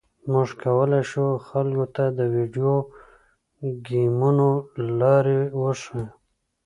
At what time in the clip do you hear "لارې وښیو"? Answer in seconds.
4.99-6.05